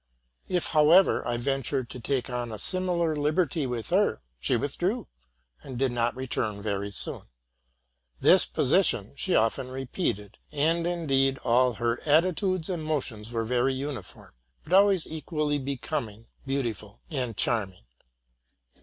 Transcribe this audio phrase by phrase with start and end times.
[0.47, 5.05] If, however, I ventured to take on a similar liberty with her, she withdrew,
[5.61, 7.21] and did not return very soon.
[8.19, 14.33] 'This position she often repeated; and, indeed, all her attitudes and motions were very uniform,
[14.63, 17.83] but always equally becoming, beautiful, and charming.